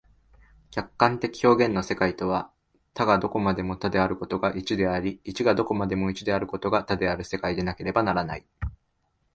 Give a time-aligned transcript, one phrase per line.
[0.71, 2.51] 客観的表現の世界とは、
[2.95, 8.45] 多がどこまでも多であることが一であり、一がどこまでも一であることが多である世界でなければならない。